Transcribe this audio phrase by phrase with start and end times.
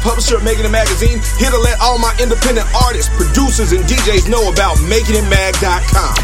[0.00, 4.28] publisher of Making It Magazine, here to let all my independent artists, producers, and DJs
[4.30, 6.14] know about MakingItMag.com.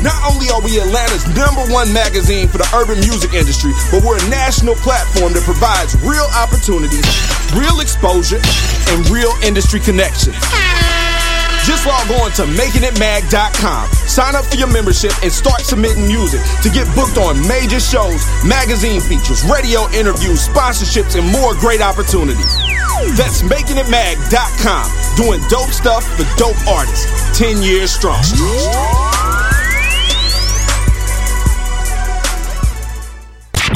[0.00, 4.16] Not only are we Atlanta's number one magazine for the urban music industry, but we're
[4.16, 7.04] a national platform that provides real opportunities,
[7.52, 8.40] real exposure,
[8.88, 10.40] and real industry connections.
[11.64, 13.88] Just log on to makingitmag.com.
[14.08, 18.24] Sign up for your membership and start submitting music to get booked on major shows,
[18.44, 22.56] magazine features, radio interviews, sponsorships, and more great opportunities.
[23.16, 24.86] That's makingitmag.com.
[25.16, 27.06] Doing dope stuff for dope artists.
[27.38, 28.22] 10 years strong.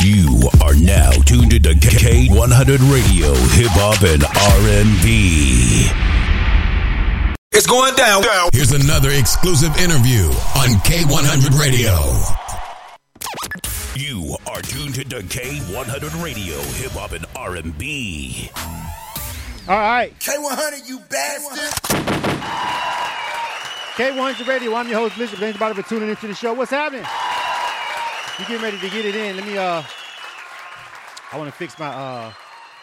[0.00, 6.13] You are now tuned into K100 Radio, Hip Hop and R&B.
[7.56, 8.24] It's going down.
[8.52, 10.24] Here's another exclusive interview
[10.58, 11.94] on K100 Radio.
[13.94, 18.50] You are tuned into K100 Radio, Hip Hop and R&B.
[19.68, 20.12] All right.
[20.18, 21.70] K100, you bastard.
[23.94, 24.74] K100 Radio.
[24.74, 25.38] I'm your host, Bishop.
[25.38, 26.54] Thanks everybody for tuning into the show.
[26.54, 27.06] What's happening?
[28.40, 29.36] You getting ready to get it in?
[29.36, 29.56] Let me.
[29.56, 29.80] Uh,
[31.30, 32.32] I want to fix my uh,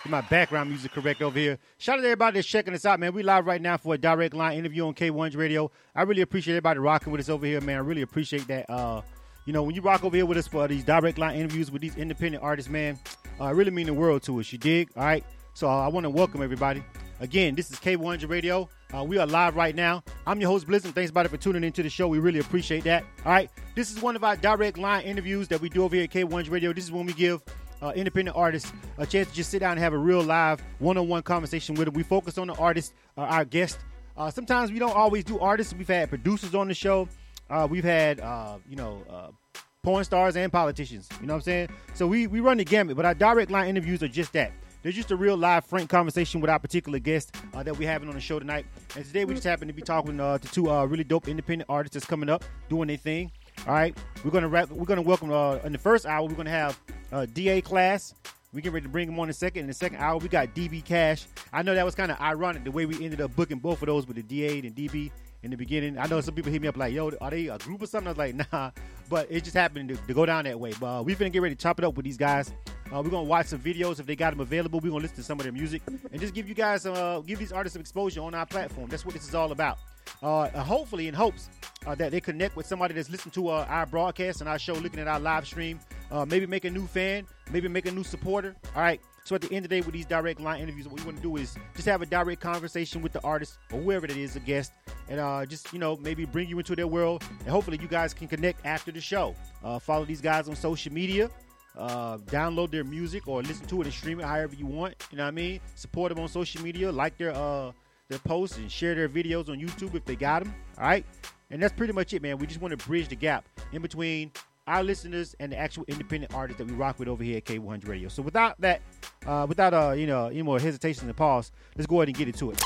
[0.04, 1.60] get my background music correct over here.
[1.78, 3.14] Shout out to everybody that's checking us out, man.
[3.14, 5.72] We live right now for a direct line interview on K100 Radio.
[5.96, 7.78] I really appreciate everybody rocking with us over here, man.
[7.78, 8.70] I really appreciate that.
[8.70, 9.02] Uh,
[9.46, 11.82] you know, when you rock over here with us for these direct line interviews with
[11.82, 13.00] these independent artists, man,
[13.40, 14.52] uh, it really mean the world to us.
[14.52, 14.90] You dig?
[14.96, 15.24] All right.
[15.54, 16.84] So uh, I want to welcome everybody.
[17.20, 18.68] Again, this is K100 Radio.
[18.96, 20.04] Uh, we are live right now.
[20.26, 20.96] I'm your host, Blizzard.
[20.96, 22.08] Thanks, everybody, for tuning into the show.
[22.08, 23.04] We really appreciate that.
[23.26, 23.50] All right.
[23.76, 26.50] This is one of our direct line interviews that we do over here at K100
[26.50, 26.74] Radio.
[26.74, 27.42] This is when we give
[27.82, 31.24] uh, independent artists a chance to just sit down and have a real live one-on-one
[31.24, 31.94] conversation with them.
[31.94, 33.80] We focus on the artist, uh, our guest.
[34.18, 35.74] Uh, sometimes we don't always do artists.
[35.74, 37.08] We've had producers on the show.
[37.50, 41.10] Uh, we've had, uh, you know, uh, porn stars and politicians.
[41.20, 41.70] You know what I'm saying?
[41.96, 44.52] So we, we run the gamut, but our direct line interviews are just that.
[44.84, 48.10] They're just a real live, frank conversation with our particular guest uh, that we're having
[48.10, 48.66] on the show tonight.
[48.96, 51.70] And today we just happen to be talking uh, to two uh, really dope independent
[51.70, 53.32] artists that's coming up, doing their thing.
[53.68, 56.28] All right, we're gonna wrap, we're gonna welcome uh, in the first hour.
[56.28, 56.80] We're gonna have
[57.12, 58.16] uh, Da Class.
[58.54, 59.62] We get ready to bring him on in a second.
[59.62, 61.28] In the second hour, we got DB Cash.
[61.54, 63.86] I know that was kind of ironic the way we ended up booking both of
[63.86, 65.12] those with the DA and DB
[65.44, 65.98] in the beginning.
[65.98, 68.08] I know some people hit me up like, "Yo, are they a group or something?"
[68.08, 68.72] I was like, "Nah,"
[69.10, 70.74] but it just happened to, to go down that way.
[70.80, 72.54] But uh, we finna get ready to chop it up with these guys.
[72.94, 74.80] Uh, we're gonna watch some videos if they got them available.
[74.80, 75.82] We're gonna listen to some of their music
[76.12, 78.90] and just give you guys, uh, give these artists some exposure on our platform.
[78.90, 79.78] That's what this is all about.
[80.22, 81.50] Uh, hopefully, in hopes
[81.88, 84.74] uh, that they connect with somebody that's listening to uh, our broadcast and our show,
[84.74, 85.80] looking at our live stream.
[86.12, 88.56] Uh, maybe make a new fan, maybe make a new supporter.
[88.76, 89.00] All right.
[89.24, 91.18] So at the end of the day, with these direct line interviews, what we want
[91.18, 94.36] to do is just have a direct conversation with the artist or whoever it is,
[94.36, 94.72] a guest,
[95.10, 98.14] and uh, just you know maybe bring you into their world, and hopefully you guys
[98.14, 99.36] can connect after the show.
[99.64, 101.30] Uh, follow these guys on social media.
[101.78, 104.94] Uh, download their music or listen to it and stream it however you want.
[105.10, 105.62] You know what I mean?
[105.76, 107.72] Support them on social media, like their uh
[108.10, 110.54] their posts and share their videos on YouTube if they got them.
[110.78, 111.06] All right,
[111.50, 112.38] and that's pretty much it, man.
[112.38, 114.32] We just want to bridge the gap in between
[114.68, 117.88] our listeners and the actual independent artists that we rock with over here at K100
[117.88, 118.10] Radio.
[118.10, 118.82] So without that,
[119.26, 122.28] uh, without uh, you know, any more hesitation and pause, let's go ahead and get
[122.28, 122.62] into it.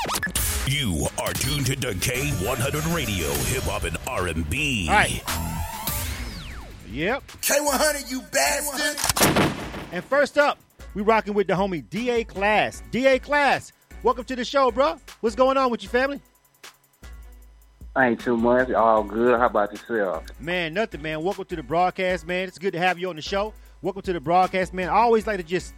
[0.66, 4.86] You are tuned into K100 Radio, Hip Hop and R&B.
[4.88, 5.22] All right.
[6.90, 7.26] Yep.
[7.40, 9.92] K100, you bastard.
[9.92, 10.58] And first up,
[10.94, 12.82] we rocking with the homie Da Class.
[12.90, 14.98] Da Class, welcome to the show, bro.
[15.20, 16.20] What's going on with your family?
[17.96, 18.70] Ain't too much.
[18.72, 19.38] All good.
[19.40, 20.24] How about yourself?
[20.38, 21.22] Man, nothing, man.
[21.22, 22.46] Welcome to the broadcast, man.
[22.46, 23.54] It's good to have you on the show.
[23.80, 24.90] Welcome to the broadcast, man.
[24.90, 25.72] I always like to just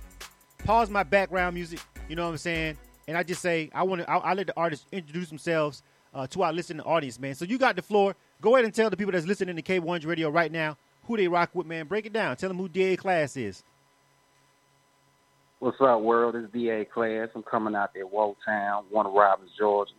[0.65, 1.79] pause my background music.
[2.09, 2.77] You know what I'm saying?
[3.07, 4.11] And I just say I want to.
[4.11, 7.37] I, I let the artists introduce themselves uh, to our listening audience, man.
[7.37, 8.17] So you got the floor.
[8.41, 11.29] Go ahead and tell the people that's listening to K100 Radio right now who they
[11.29, 11.87] rock with, man.
[11.87, 12.37] Break it down.
[12.37, 13.63] Tell them who DA Class is.
[15.61, 16.35] What's up, world?
[16.35, 17.29] It's DA Class.
[17.35, 19.93] I'm coming out there, Wotown, Warner Robins, Georgia.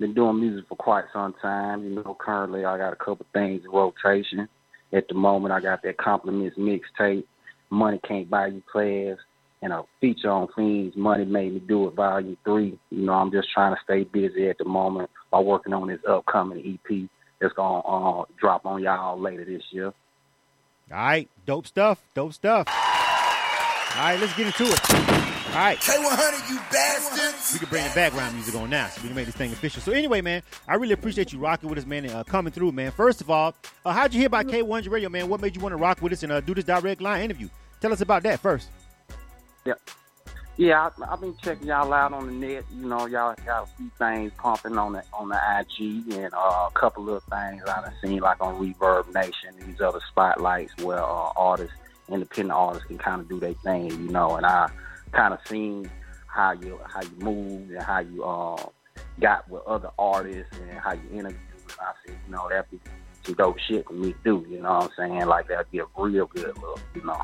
[0.00, 1.84] Been doing music for quite some time.
[1.84, 4.48] You know, currently I got a couple things in rotation.
[4.94, 7.24] At the moment, I got that Compliments mixtape,
[7.68, 9.18] Money Can't Buy You Players,
[9.60, 12.78] and a feature on Fiends, Money Made Me Do It, Volume 3.
[12.90, 16.00] You know, I'm just trying to stay busy at the moment by working on this
[16.08, 17.08] upcoming EP
[17.38, 19.92] that's going to uh, drop on y'all later this year.
[20.90, 22.02] All right, dope stuff.
[22.14, 22.66] Dope stuff.
[22.68, 25.09] All right, let's get into it.
[25.50, 25.78] All right.
[25.78, 27.52] K100, you bastards.
[27.52, 29.82] We can bring the background music on now so we can make this thing official.
[29.82, 32.70] So anyway, man, I really appreciate you rocking with us, man, and uh, coming through,
[32.70, 32.92] man.
[32.92, 35.28] First of all, uh, how'd you hear about K100 Radio, man?
[35.28, 37.48] What made you want to rock with us and uh, do this direct line interview?
[37.80, 38.68] Tell us about that first.
[39.66, 39.74] Yeah.
[40.56, 42.64] Yeah, I, I've been checking y'all out on the net.
[42.72, 46.68] You know, y'all got a few things pumping on the on the IG and uh,
[46.68, 51.74] a couple of things I've seen like on ReverbNation, these other spotlights where uh, artists,
[52.08, 53.90] independent artists, can kind of do their thing.
[53.90, 54.70] You know, and I
[55.12, 55.90] kind of seen
[56.26, 58.58] how you how you move and how you um
[59.20, 61.38] got with other artists and how you interview.
[61.52, 62.80] And I said, you know, that'd be
[63.24, 64.46] some dope shit for me do.
[64.48, 65.26] You know what I'm saying?
[65.26, 66.80] Like that'd be a real good look.
[66.94, 67.22] You know.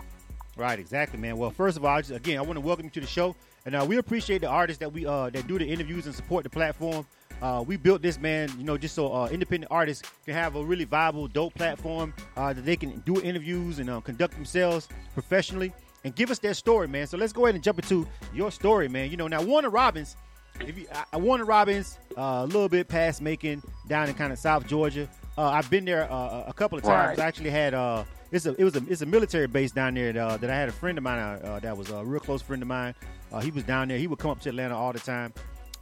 [0.56, 1.36] Right, exactly, man.
[1.36, 3.36] Well, first of all, I just, again, I want to welcome you to the show,
[3.66, 6.44] and uh, we appreciate the artists that we uh, that do the interviews and support
[6.44, 7.06] the platform.
[7.42, 10.64] Uh, we built this man, you know, just so uh, independent artists can have a
[10.64, 15.70] really viable, dope platform uh, that they can do interviews and uh, conduct themselves professionally
[16.06, 17.08] and give us their story, man.
[17.08, 19.10] So let's go ahead and jump into your story, man.
[19.10, 20.16] You know, now Warner Robins,
[20.60, 24.38] if you, I, Warner Robins, uh, a little bit past Macon, down in kind of
[24.38, 25.08] South Georgia.
[25.36, 27.18] Uh, I've been there uh, a couple of times.
[27.18, 27.24] Right.
[27.24, 30.16] I actually had uh, it's a it was a it's a military base down there
[30.16, 32.62] uh, that I had a friend of mine uh, that was a real close friend
[32.62, 32.94] of mine.
[33.32, 33.98] Uh, he was down there.
[33.98, 35.34] He would come up to Atlanta all the time.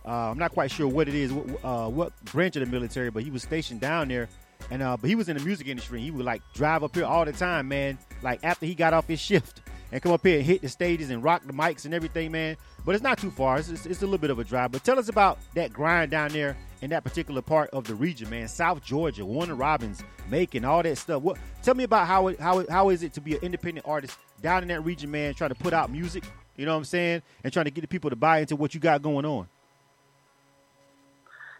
[0.06, 3.10] Uh, I'm not quite sure what it is, what, uh, what branch of the military,
[3.10, 4.30] but he was stationed down there.
[4.70, 6.00] And uh, but he was in the music industry.
[6.00, 7.98] He would like drive up here all the time, man.
[8.22, 9.60] Like after he got off his shift
[9.92, 12.56] and come up here and hit the stages and rock the mics and everything, man.
[12.84, 13.58] But it's not too far.
[13.58, 14.72] It's, it's, it's a little bit of a drive.
[14.72, 18.28] But tell us about that grind down there in that particular part of the region,
[18.28, 18.48] man.
[18.48, 21.22] South Georgia, Warner Robins, Macon, all that stuff.
[21.22, 21.38] What?
[21.62, 24.18] Tell me about how it, how it, how is it to be an independent artist
[24.42, 26.24] down in that region, man, trying to put out music.
[26.56, 28.74] You know what I'm saying, and trying to get the people to buy into what
[28.74, 29.48] you got going on.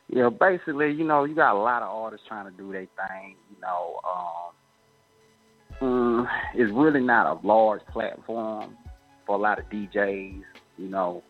[0.09, 3.37] Yeah, basically, you know, you got a lot of artists trying to do their thing.
[3.51, 4.53] You know, um,
[5.81, 8.77] mm, it's really not a large platform
[9.27, 10.43] for a lot of DJs.
[10.77, 11.23] You know,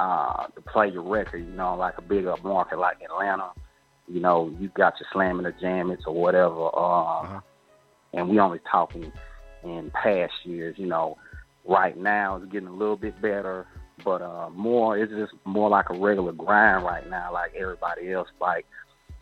[0.00, 1.38] uh, to play your record.
[1.38, 3.50] You know, like a bigger market like Atlanta.
[4.08, 6.66] You know, you got your slamming the jammits or whatever.
[6.76, 7.40] Um, Uh-huh.
[8.12, 9.12] And we only talking
[9.62, 10.76] in past years.
[10.78, 11.18] You know,
[11.66, 13.66] right now it's getting a little bit better
[14.04, 18.28] but uh more it's just more like a regular grind right now like everybody else
[18.40, 18.66] like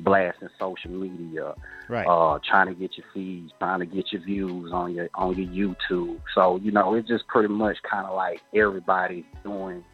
[0.00, 1.55] blasting social media
[1.88, 2.06] Right.
[2.06, 5.46] uh trying to get your feeds trying to get your views on your on your
[5.91, 9.85] youtube so you know it's just pretty much kind of like everybody doing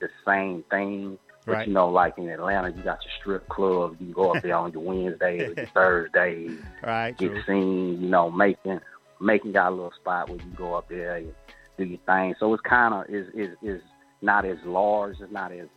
[0.00, 1.68] the same thing but Right.
[1.68, 4.56] you know like in atlanta you got your strip clubs you can go up there
[4.56, 7.16] on your wednesdays or your thursdays right.
[7.16, 7.42] get True.
[7.46, 8.80] seen, you know, making
[9.20, 11.32] making got a little spot where you go up there and
[11.76, 12.34] do your thing.
[12.38, 13.80] So it's kind of is is is
[14.22, 15.68] not as large, it's not as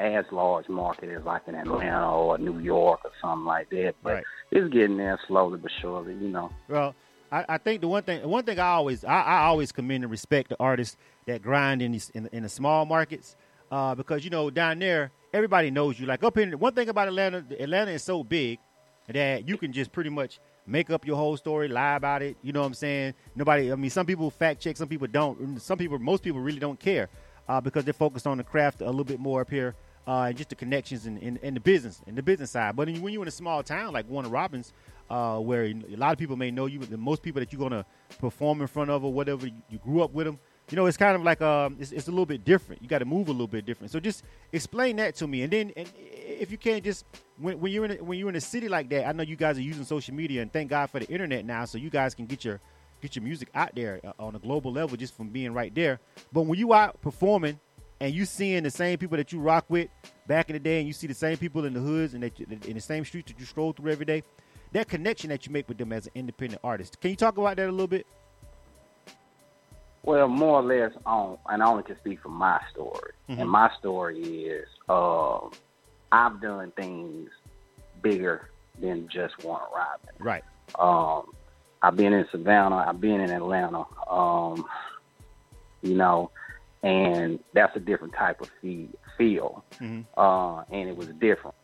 [0.00, 3.94] as large market as like in Atlanta or New York or something like that.
[4.02, 4.24] But Right.
[4.50, 6.50] it's getting there slowly but surely, you know.
[6.68, 6.94] Well,
[7.30, 10.10] I, I think the one thing, one thing I always, I, I always commend and
[10.10, 13.36] respect the artists that grind in these in, the- in the small markets,
[13.70, 16.06] uh, because you know down there everybody knows you.
[16.06, 18.58] Like up in one thing about Atlanta, Atlanta is so big
[19.08, 22.36] that you can just pretty much make up your whole story, lie about it.
[22.42, 23.14] You know what I'm saying?
[23.34, 25.60] Nobody, I mean, some people fact check, some people don't.
[25.60, 27.08] Some people, most people really don't care
[27.48, 29.74] uh, because they're focused on the craft a little bit more up here.
[30.06, 32.74] Uh, and just the connections and in, in, the business, in the business side.
[32.74, 34.72] But when you're in a small town like Warner Robins,
[35.10, 37.60] uh, where a lot of people may know you, but the most people that you're
[37.60, 37.84] gonna
[38.18, 40.38] perform in front of or whatever, you, grew up with them.
[40.70, 42.80] You know, it's kind of like um, it's, it's a little bit different.
[42.80, 43.90] You got to move a little bit different.
[43.90, 47.04] So just explain that to me, and then, and if you can't just
[47.38, 49.34] when, when you're in a, when you're in a city like that, I know you
[49.34, 52.14] guys are using social media, and thank God for the internet now, so you guys
[52.14, 52.60] can get your
[53.00, 55.98] get your music out there uh, on a global level just from being right there.
[56.32, 57.58] But when you out performing
[58.00, 59.88] and you seeing the same people that you rock with
[60.26, 62.38] back in the day, and you see the same people in the hoods and that
[62.40, 64.22] in the same streets that you stroll through every day,
[64.72, 67.00] that connection that you make with them as an independent artist.
[67.00, 68.06] Can you talk about that a little bit?
[70.02, 73.12] Well, more or less on, and I only can speak from my story.
[73.28, 73.40] Mhm.
[73.40, 75.50] And my story is, um,
[76.10, 77.30] I've done things
[78.00, 80.14] bigger than just one Robin.
[80.18, 80.44] Right.
[80.78, 81.32] Um,
[81.82, 82.84] I've been in Savannah.
[82.88, 83.84] I've been in Atlanta.
[84.10, 84.64] Um,
[85.82, 86.30] you know,
[86.82, 89.64] and that's a different type of fee, feel.
[89.80, 90.06] Mhm.
[90.16, 91.54] Uh, and it was different.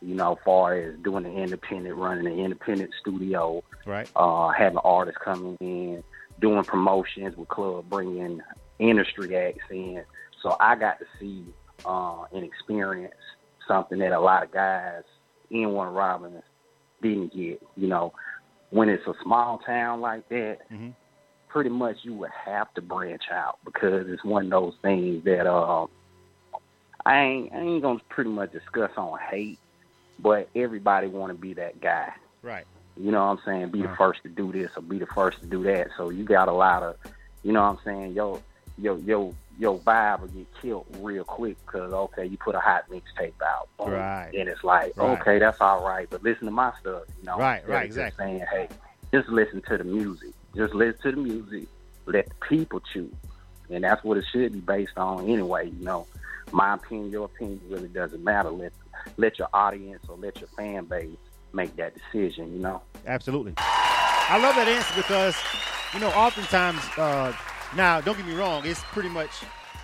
[0.00, 4.08] You know, far as doing an independent, running an independent studio, Right.
[4.14, 6.04] uh, having artists coming in,
[6.40, 8.40] doing promotions with club, bringing
[8.78, 10.04] industry acts in.
[10.42, 11.46] So I got to see
[11.84, 13.14] uh, and experience
[13.66, 15.02] something that a lot of guys
[15.50, 16.42] in one Robins
[17.02, 17.60] didn't get.
[17.76, 18.12] You know,
[18.70, 20.94] when it's a small town like that, Mhm.
[21.48, 25.46] Pretty much you would have to branch out because it's one of those things that
[25.46, 25.86] uh,
[27.06, 29.58] I ain't I ain't gonna pretty much discuss on hate,
[30.18, 32.12] but everybody want to be that guy.
[32.42, 32.66] Right.
[32.96, 33.70] You know what I'm saying?
[33.70, 33.96] Be the Uh-huh.
[33.96, 35.88] first to do this or be the first to do that.
[35.96, 36.96] So you got a lot of,
[37.42, 38.12] you know what I'm saying?
[38.12, 38.42] Yo,
[38.76, 42.84] yo, yo, yo, vibe will get killed real quick because okay, you put a hot
[42.90, 44.30] mixtape out, boom, Right.
[44.34, 45.20] and it's like Right.
[45.20, 47.38] okay, that's all right, but listen to my stuff, you know?
[47.38, 48.24] Right, right, exactly.
[48.24, 48.68] Saying, hey,
[49.14, 50.34] just listen to the music.
[50.56, 51.68] Just listen to the music.
[52.06, 53.14] Let the people choose,
[53.70, 55.68] and that's what it should be based on anyway.
[55.68, 56.06] You know,
[56.52, 58.50] my opinion, your opinion really doesn't matter.
[58.50, 58.72] Let
[59.16, 61.16] let your audience or let your fan base
[61.52, 62.52] make that decision.
[62.54, 62.82] You know.
[63.06, 63.54] Absolutely.
[63.58, 65.36] I love that answer because,
[65.94, 67.32] you know, oftentimes, uh,
[67.74, 69.30] now, don't get me wrong, it's pretty much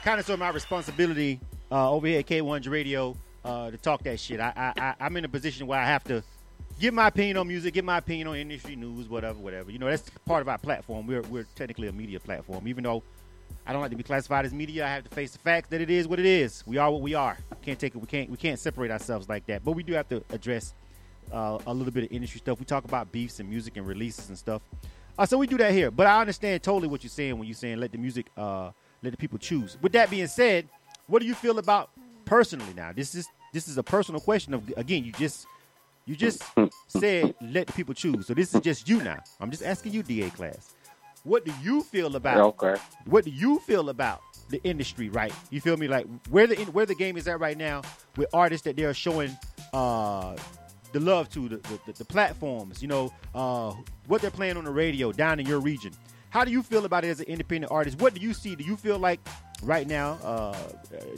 [0.02, 1.40] kind of sort of my responsibility
[1.72, 4.40] uh, over here at K100 Radio uh, to talk that shit.
[4.40, 6.22] I, I, I I'm in a position where I have to
[6.80, 9.70] give my opinion on music, give my opinion on industry news, whatever, whatever.
[9.70, 11.06] You know, that's part of our platform.
[11.06, 13.02] We're we're technically a media platform, even though
[13.66, 14.84] I don't like to be classified as media.
[14.84, 16.64] I have to face the fact that it is what it is.
[16.66, 17.38] We are what we are.
[17.62, 17.98] Can't take it.
[17.98, 19.64] We can't we can't separate ourselves like that.
[19.64, 20.74] But we do have to address
[21.32, 22.58] uh, a little bit of industry stuff.
[22.58, 24.62] We talk about beefs and music and releases and stuff.
[25.16, 25.90] Uh, so we do that here.
[25.90, 28.70] But I understand totally what you're saying when you're saying let the music, uh,
[29.02, 29.78] let the people choose.
[29.80, 30.68] With that being said,
[31.06, 31.90] what do you feel about
[32.24, 32.92] personally now?
[32.92, 34.54] This is this is a personal question.
[34.54, 35.46] Of again, you just
[36.06, 36.42] you just
[36.88, 38.26] said let people choose.
[38.26, 39.18] So this is just you now.
[39.40, 40.74] I'm just asking you, DA class.
[41.24, 42.38] What do you feel about?
[42.38, 42.76] Okay.
[43.06, 44.20] What do you feel about
[44.50, 45.08] the industry?
[45.08, 45.32] Right?
[45.50, 45.88] You feel me?
[45.88, 47.82] Like where the where the game is at right now
[48.16, 49.36] with artists that they're showing
[49.72, 50.36] uh,
[50.92, 51.56] the love to the,
[51.86, 52.82] the, the platforms.
[52.82, 53.74] You know uh,
[54.06, 55.92] what they're playing on the radio down in your region.
[56.28, 58.00] How do you feel about it as an independent artist?
[58.00, 58.56] What do you see?
[58.56, 59.20] Do you feel like
[59.64, 60.56] right now uh,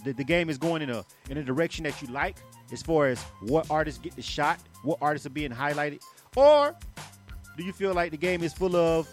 [0.04, 2.36] the, the game is going in a in a direction that you like
[2.72, 6.00] as far as what artists get the shot, what artists are being highlighted,
[6.34, 6.74] or
[7.56, 9.08] do you feel like the game is full of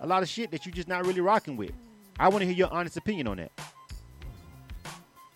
[0.00, 1.72] a lot of shit that you're just not really rocking with?
[2.18, 3.52] I want to hear your honest opinion on that.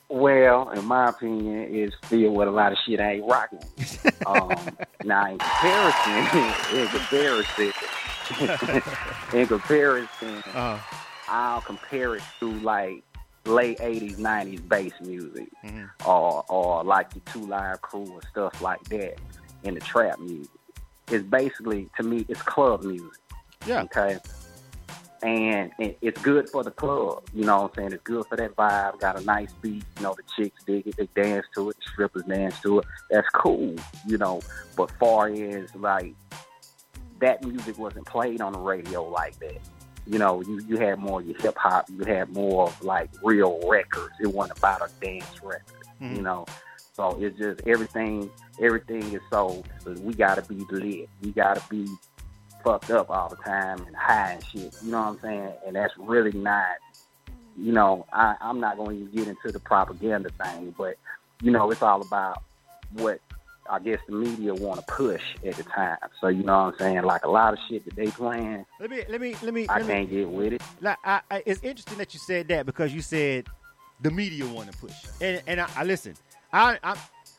[0.08, 3.58] Well, in my opinion, it's still with a lot of shit I ain't rocking.
[4.26, 4.52] um,
[5.04, 6.14] now, in comparison,
[6.78, 7.72] in comparison,
[9.34, 10.78] in comparison, Uh,
[11.28, 13.02] I'll compare it to like
[13.46, 15.88] late '80s, '90s bass music, Mhm.
[16.06, 19.14] or or like the Two Live Crew and stuff like that
[19.62, 20.50] in the trap music.
[21.08, 23.20] It's basically to me, it's club music.
[23.66, 24.18] yeah, Okay.
[25.22, 27.92] And it- it's good for the club, you know what I'm saying?
[27.94, 29.00] It's good for that vibe.
[29.00, 31.90] Got a nice beat, you know, the chicks dig it, they dance to it, the
[31.90, 32.84] strippers dance to it.
[33.10, 33.74] That's cool,
[34.06, 34.40] you know.
[34.76, 36.14] But far as like
[37.20, 39.58] that music wasn't played on the radio like that.
[40.06, 43.60] You know, you, you had more your hip hop, you had more of like real
[43.68, 44.14] records.
[44.20, 45.62] It wasn't about a dance record,
[46.00, 46.16] Mhm.
[46.16, 46.46] you know.
[46.94, 49.62] So it's just everything everything is so
[50.02, 51.08] we gotta be lit.
[51.22, 51.86] We gotta be
[52.64, 54.74] fucked up all the time and high and shit.
[54.82, 55.52] You know what I'm saying?
[55.66, 56.76] And that's really not.
[57.58, 60.96] You know, I, I'm not going to get into the propaganda thing, but
[61.42, 62.42] you know, it's all about
[62.92, 63.20] what
[63.70, 65.96] I guess the media want to push at the time.
[66.20, 67.02] So you know what I'm saying?
[67.02, 69.78] Like a lot of shit that they playing, let me let me let me I
[69.78, 70.62] let can't get with it.
[70.80, 73.46] like, I, I, it's interesting that you said that because you said
[74.00, 76.14] the media want to push, and and I, I listen.
[76.52, 76.96] I, I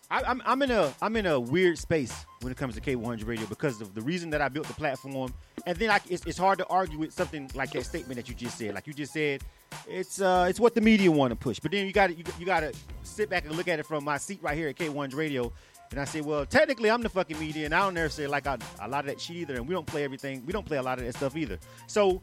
[0.10, 3.28] I I'm I'm in a I'm in a weird space when it comes to K100
[3.28, 5.34] Radio because of the reason that I built the platform,
[5.66, 8.36] and then I, it's it's hard to argue with something like that statement that you
[8.36, 8.74] just said.
[8.74, 9.44] Like you just said,
[9.88, 12.24] it's uh it's what the media want to push, but then you got to you,
[12.40, 14.76] you got to sit back and look at it from my seat right here at
[14.78, 15.52] K100 Radio.
[15.92, 18.60] And I say, well, technically, I'm the fucking media, and I don't necessarily like a,
[18.82, 19.56] a lot of that shit either.
[19.56, 20.44] And we don't play everything.
[20.46, 21.58] We don't play a lot of that stuff either.
[21.88, 22.22] So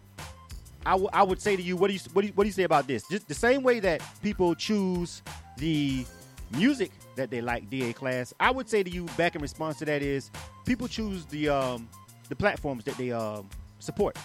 [0.85, 2.49] I, w- I would say to you, what do you what do you, what do
[2.49, 3.09] you say about this?
[3.09, 5.23] Just the same way that people choose
[5.56, 6.04] the
[6.50, 8.35] music that they like, DA class.
[8.38, 10.30] I would say to you, back in response to that, is
[10.66, 11.88] people choose the um
[12.28, 14.18] the platforms that they um support.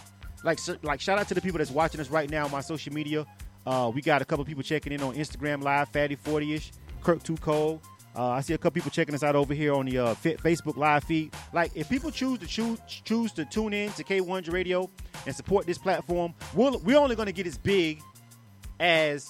[0.44, 2.62] Like so- like shout out to the people that's watching us right now on my
[2.62, 3.26] social media.
[3.66, 6.72] Uh, we got a couple people checking in on Instagram Live, Fatty Forty ish,
[7.04, 7.80] Kirk Too Cold.
[8.16, 10.78] Uh, I see a couple people checking us out over here on the uh, Facebook
[10.78, 11.34] live feed.
[11.54, 14.90] Like, if people choose to choose choose to tune in to K100 Radio
[15.26, 18.02] and support this platform, we'll, we're only going to get as big
[18.80, 19.30] as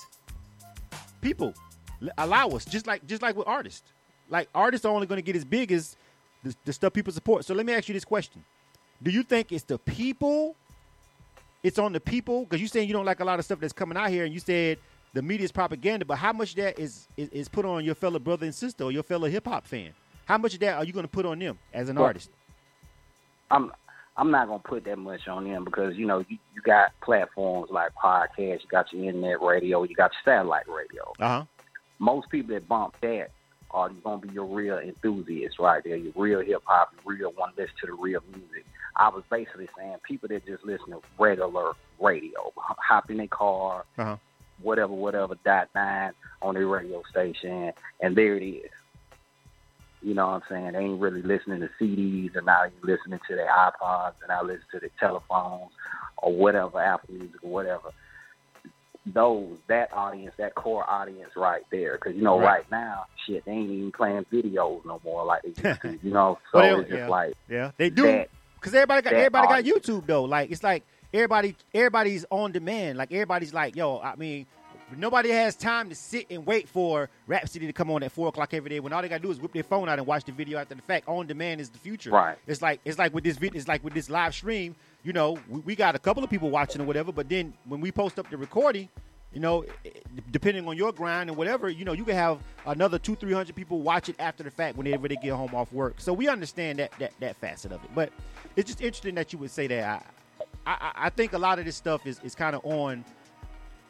[1.21, 1.53] people
[2.17, 2.65] allow us.
[2.65, 3.91] Just like just like with artists,
[4.29, 5.98] like artists are only going to get as big as
[6.43, 7.45] the, the stuff people support.
[7.45, 8.43] So let me ask you this question:
[9.03, 10.55] Do you think it's the people?
[11.62, 13.74] It's on the people because you saying you don't like a lot of stuff that's
[13.74, 14.77] coming out here, and you said
[15.13, 16.06] the media's propaganda.
[16.06, 18.84] But how much of that is, is is put on your fellow brother and sister
[18.84, 19.92] or your fellow hip hop fan?
[20.25, 22.30] How much of that are you going to put on them as an Well, artist?
[23.51, 23.72] I'm
[24.18, 27.70] I'm not gonna put that much on them because you know you, you got platforms
[27.72, 31.13] like podcasts, you got your internet radio, you got your satellite radio.
[31.20, 31.46] Uh huh.
[32.00, 33.30] most people that bump that
[33.72, 37.62] are gonna be your real enthusiasts right there, your real hip hop, real want to
[37.63, 38.66] listen to the real music.
[38.96, 43.86] I was basically saying people that just listen to regular radio, hop in their car,
[43.98, 44.18] Uh huh.
[44.62, 46.12] Whatever, whatever, dot nine
[46.42, 48.72] on their radio station, and there it is.
[50.01, 50.72] You know what I'm saying?
[50.74, 54.42] They ain't really listening to CDs, and now you listening to their iPods, and I
[54.42, 55.72] listen to their telephones,
[56.18, 57.89] or whatever, Apple Music or whatever.
[59.06, 62.46] Those, that audience, that core audience right there, because you know, Right.
[62.60, 62.72] right.
[62.72, 66.00] now, shit, they ain't even playing videos no more like they used to.
[66.04, 68.04] You know, so Well, it's just like Yeah, they do.
[68.04, 68.30] that.
[68.62, 69.63] Cause everybody got everybody got.
[69.63, 70.25] YouTube though.
[70.25, 72.98] Like it's like everybody everybody's on demand.
[72.98, 74.46] Like everybody's like, yo, I mean,
[74.98, 78.28] nobody has time to sit and wait for Rap City to come on at four
[78.28, 80.24] o'clock every day when all they gotta do is whip their phone out and watch
[80.24, 81.08] the video after the fact.
[81.08, 82.12] On demand is the future.
[82.12, 82.38] Right.
[82.48, 83.58] It's like it's like with this video.
[83.58, 84.75] it's like with this live stream.
[85.04, 87.82] You know, we, we got a couple of people watching or whatever, but then when
[87.82, 88.89] we post up the recording.
[89.32, 89.63] You know,
[90.32, 93.56] depending on your grind and whatever, you know, you can have another two, three hundred
[93.56, 96.01] people watch it after the fact whenever they get home off work.
[96.01, 97.92] So we understand that that that facet of it.
[97.94, 98.12] But
[98.56, 100.04] it's just interesting that you would say that.
[100.66, 103.04] I I, think a lot of this stuff is is kind of on.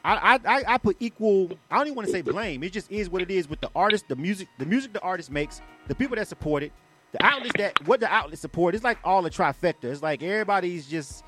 [0.02, 1.50] I, I I put equal.
[1.70, 2.62] I don't even want to say blame.
[2.62, 5.30] It just is what it is with the artist, the music, the music the artist
[5.30, 6.72] makes, the people that support it,
[7.12, 8.74] the outlets that what the outlets support.
[8.74, 9.84] It's like all the trifecta.
[9.84, 11.24] It's like everybody's just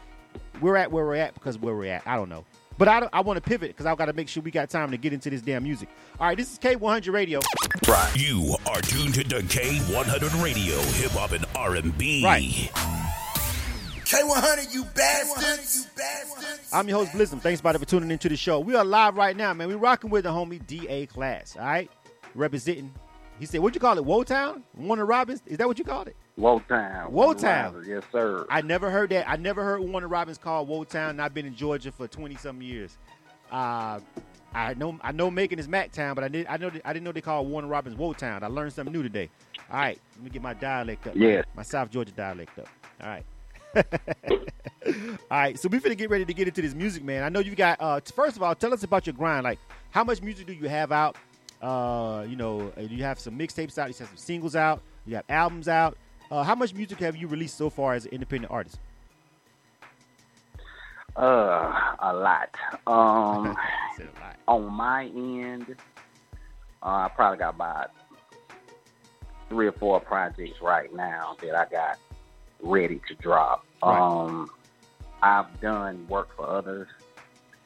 [0.61, 2.07] we're at where we're at because where we're at.
[2.07, 2.45] I don't know.
[2.79, 4.91] But I, I want to pivot because I've got to make sure we got time
[4.91, 5.89] to get into this damn music.
[6.19, 7.41] All right, this is K100 Radio.
[7.87, 8.13] Right.
[8.17, 12.25] You are tuned to K100 Radio, hip hop and R&B.
[12.25, 13.02] Right.
[14.13, 15.87] K100, you bastards.
[15.87, 16.69] You bastards.
[16.71, 17.41] I'm your host, Blizzum.
[17.41, 18.61] Thanks, buddy, for tuning into the show.
[18.61, 19.69] We are live right now, man.
[19.69, 21.91] We're rocking with the homie DA Class, all right?
[22.35, 22.93] Representing,
[23.41, 24.65] he said, what'd you call it, Wotown?
[24.77, 25.43] Warner Robins?
[25.47, 26.17] Is that what you called it?
[26.39, 27.11] Wotown.
[27.11, 27.87] Wotown.
[27.87, 28.45] Yes, sir.
[28.51, 29.27] I never heard that.
[29.27, 32.61] I never heard Warner Robins called Wotown, and I've been in Georgia for 20 some
[32.61, 32.99] years.
[33.51, 33.99] Uh,
[34.55, 37.05] I know I know Macon is Mac Town, but I did I know I didn't
[37.05, 38.43] know they called Warner Robins Wotown.
[38.43, 39.31] I learned something new today.
[39.71, 41.15] All right, let me get my dialect up.
[41.17, 41.43] Yeah.
[41.55, 42.69] My South Georgia dialect up.
[43.03, 43.25] All right.
[43.77, 43.83] All
[45.31, 47.23] right, so we're gonna get ready to get into this music, man.
[47.23, 47.81] I know you got.
[47.81, 49.45] Uh, first of all, tell us about your grind.
[49.45, 49.59] Like,
[49.91, 51.17] how much music do you have out?
[51.61, 53.89] Uh, you know, uh, you have some mixtapes out.
[53.89, 54.83] You have some singles out.
[55.07, 55.97] You have albums out.
[56.31, 58.79] Uh, how much music have you released so far as an independent artist?
[61.17, 62.55] Uh, a lot.
[62.87, 63.57] Um,
[63.99, 64.37] a lot.
[64.49, 65.77] on my end,
[66.83, 67.91] uh, I probably got about
[69.49, 71.99] three or four projects right now that I got
[72.63, 73.65] ready to drop.
[73.83, 74.01] Right.
[74.01, 74.51] Um,
[75.23, 76.89] I've done work for others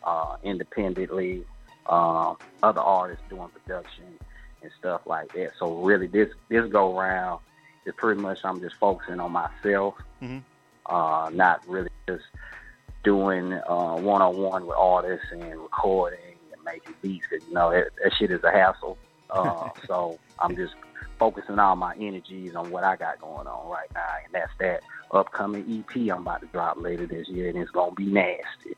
[0.04, 1.44] uh, independently,
[1.86, 4.18] um, other artists doing production
[4.62, 5.52] and stuff like that.
[5.59, 7.40] So really, this this go round
[7.85, 10.42] is pretty much I'm just focusing on myself, Mhm.
[10.87, 12.24] uh, not really just
[13.04, 17.26] doing one on one with artists and recording and making beats.
[17.28, 18.98] 'cause, you know that, that shit is a hassle.
[19.28, 20.74] Uh, so I'm just
[21.18, 24.82] focusing all my energies on what I got going on right now, and that's that
[25.11, 28.76] upcoming EP I'm about to drop later this year, and it's gonna be nasty.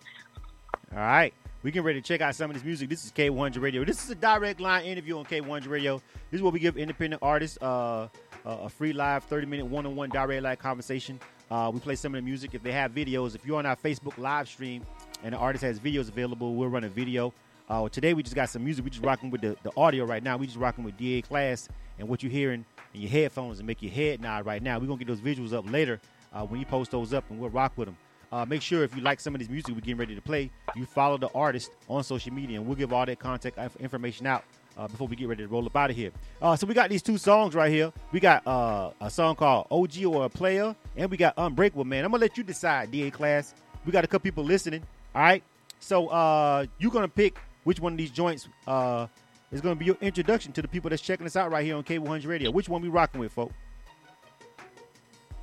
[0.92, 1.34] All right.
[1.64, 2.88] We get ready to check out some of this music.
[2.88, 3.84] This is K100 Radio.
[3.84, 5.96] This is a direct line interview on K100 Radio.
[6.30, 8.06] This is where we give independent artists uh,
[8.44, 11.18] a a free live 30 minute one on one direct live conversation.
[11.50, 12.54] Uh, we play some of the music.
[12.54, 14.84] If they have videos, if you're on our Facebook live stream
[15.24, 17.34] and the artist has videos available, we'll run a video.
[17.68, 18.84] Uh, today we just got some music.
[18.84, 20.36] We just rocking with the, the audio right now.
[20.36, 23.82] We just rocking with DA Class and what you're hearing in your headphones and make
[23.82, 24.78] your head nod right now.
[24.78, 26.00] We're gonna get those visuals up later
[26.32, 27.96] uh, when you post those up, and we'll rock with them.
[28.30, 30.50] Uh, make sure if you like some of this music we're getting ready to play,
[30.76, 34.44] you follow the artist on social media, and we'll give all that contact information out
[34.76, 36.10] uh, before we get ready to roll up out of here.
[36.40, 37.92] Uh, so we got these two songs right here.
[38.12, 42.04] We got uh, a song called OG or a Player, and we got Unbreakable Man.
[42.04, 43.54] I'm gonna let you decide, DA class.
[43.86, 44.82] We got a couple people listening.
[45.14, 45.42] All right.
[45.80, 48.48] So uh, you're gonna pick which one of these joints
[49.52, 51.82] is gonna be your introduction to the people that's checking us out right here on
[51.84, 52.50] K100 Radio.
[52.50, 53.54] Which one we rocking with, folks?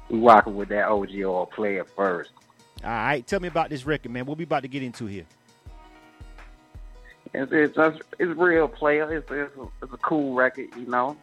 [0.10, 2.32] We rocking with that OG or player first.
[2.84, 3.26] All right.
[3.26, 4.26] Tell me about this record, man.
[4.26, 5.26] What we about to get into here?
[7.34, 9.12] It's it's it's, it's real player.
[9.14, 11.18] It's, it's, a, it's a cool record, you know.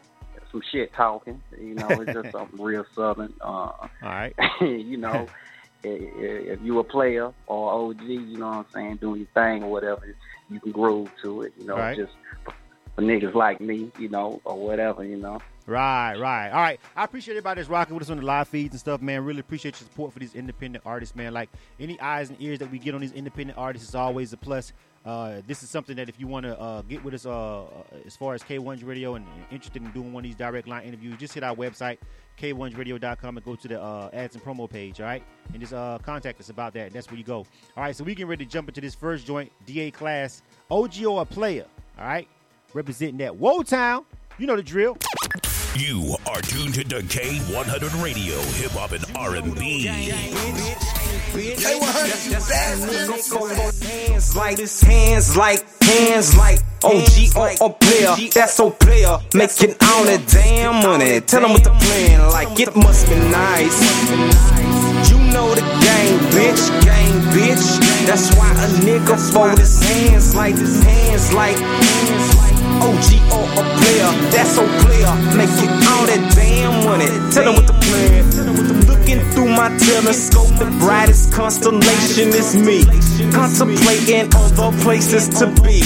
[0.51, 1.89] Some shit talking, you know.
[1.89, 3.33] It's just something real southern.
[3.41, 4.35] Uh, All right.
[4.61, 5.27] you know,
[5.85, 9.71] if you a player or OG, you know what I'm saying, doing your thing or
[9.71, 10.15] whatever,
[10.51, 11.55] you can groove to it.
[11.59, 11.97] You know, Right.
[11.97, 12.13] just
[12.95, 15.41] for niggas like me, you know, or whatever, you know.
[15.67, 16.51] Right, right.
[16.51, 16.81] All right.
[16.97, 19.25] I appreciate everybody that's rocking with us on the live feeds and stuff, man.
[19.25, 21.33] Really appreciate your support for these independent artists, man.
[21.33, 24.37] Like any eyes and ears that we get on these independent artists is always a
[24.37, 24.73] plus.
[25.05, 27.67] Uh, this is something that if you want to uh, get with us uh, uh,
[28.07, 31.17] as far as K1's Radio and, interested in doing one of these direct line interviews,
[31.19, 31.99] just hit our website,
[32.41, 35.25] k1radio.com, and go to the uh, ads and promo page, all right?
[35.53, 36.93] And just uh, contact us about that.
[36.93, 37.39] That's where you go.
[37.77, 41.05] All right, so we getting ready to jump into this first joint, DA class, OG
[41.05, 41.67] or a player,
[41.99, 42.29] all right?
[42.75, 44.05] Representing that Wotown.
[44.39, 44.97] You know the drill.
[45.77, 49.87] You are tuned to K100 Radio, hip hop and R&B.
[51.33, 53.31] K100, you bastards.
[53.83, 58.29] Hands like hands like hands like OG or a player.
[58.33, 59.19] That's so player.
[59.35, 61.21] Making all that damn money.
[61.21, 62.59] Tell them what the plan like.
[62.59, 63.81] It must be nice.
[65.11, 66.71] You know the game, bitch.
[66.85, 67.81] Game, bitch.
[68.07, 71.57] That's why a nigga fold his hands like hands like
[72.83, 74.11] OG or a player.
[74.35, 75.15] That's so player.
[75.39, 77.07] Making all that damn money.
[77.31, 78.23] Tell them what the plan.
[78.91, 82.85] Looking through my telescope, the brightest constellation is me.
[83.31, 85.81] Contemplating other places to be.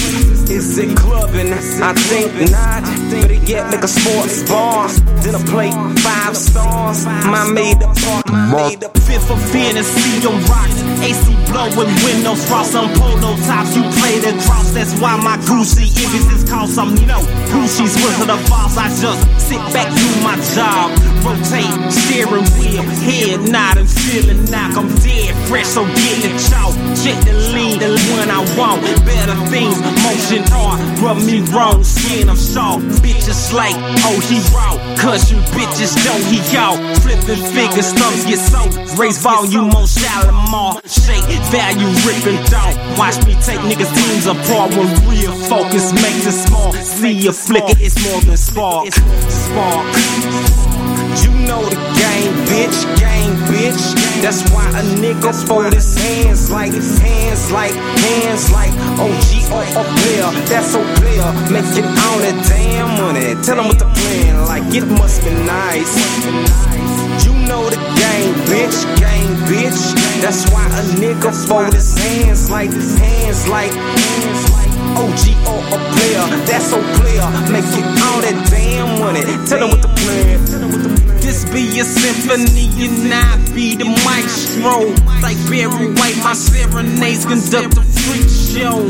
[0.57, 1.53] Is it clubbing?
[1.53, 2.81] I think not.
[3.11, 4.89] Better yet, make a sports bar.
[5.21, 5.69] Then I play
[6.01, 7.05] five stars.
[7.05, 10.81] My made up part, made up Fifth of fantasy on rocks.
[10.99, 13.71] AC blowing windows, frost on polo tops.
[13.71, 18.41] You play the cross, that's why my Gucci images cause I'm no Gucci's wizard of
[18.51, 18.75] Oz.
[18.75, 20.91] I just sit back, do my job.
[21.23, 24.75] Rotate, steering wheel, head nod and feeling knock.
[24.75, 26.75] I'm dead fresh, so get the chalk.
[26.99, 28.83] Check the lean, the one I want.
[29.07, 30.79] Better things, motion art.
[31.01, 32.85] Rub me wrong, skin I'm soft.
[33.03, 33.75] Bitches like,
[34.07, 34.75] oh he raw.
[34.97, 36.77] Cause you bitches don't he out.
[37.01, 38.97] Flipping fingers, thumbs get soaked.
[38.97, 40.81] Raise volume on Shalimar.
[40.85, 42.73] Shake value, ripping down.
[42.97, 46.73] Watch me take niggas' teams apart when real focus makes it small.
[46.73, 48.91] See a flicker, it's more than spark.
[48.93, 49.85] Spark.
[51.23, 53.83] You know the game, bitch, game, bitch.
[54.21, 59.83] That's why a nigga fold his hands like hands like hands like OG or a
[59.97, 60.31] player.
[60.45, 60.79] That's so.
[61.49, 63.33] Make it on that damn money.
[63.43, 64.63] Tell him what the plan like.
[64.73, 65.93] It must be nice.
[67.25, 69.81] You know the game, bitch, game, bitch.
[70.21, 75.79] That's why a nigga fold his hands like hands like hands like OG or a
[75.95, 76.25] player.
[76.45, 76.77] That's so.
[77.51, 79.23] Make it on that damn money.
[79.47, 80.39] Tell him what the plan.
[80.39, 81.17] What the plan.
[81.27, 84.95] This be a symphony and I be the maestro.
[85.21, 88.87] Like Barry White, my serenades conduct a freak show.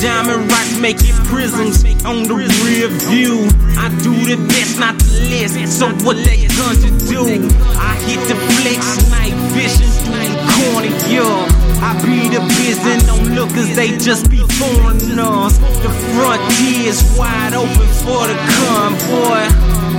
[0.00, 2.34] Diamond rocks making prisms on the
[2.64, 3.44] rear view.
[3.76, 5.52] I do the best, not the less.
[5.76, 7.20] So what they gonna do?
[7.76, 9.90] I hit the flex, night vision
[10.56, 11.84] corner, yeah.
[11.84, 15.58] I be the business, don't look as they just be foreigners.
[15.84, 19.44] The frontier's wide open for the convoy.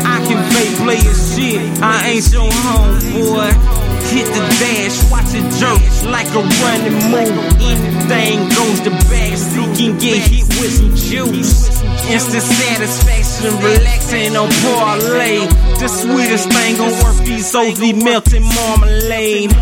[0.01, 3.80] I can fake player shit, I ain't your homeboy.
[4.11, 5.79] Hit the dash, watch it jerk
[6.11, 7.31] like a running move.
[7.63, 11.81] Anything goes the back, so can get hit with some juice.
[12.11, 15.47] Instant satisfaction, relaxing on parlay.
[15.79, 19.55] The sweetest thing on earth, these O's be melting marmalade.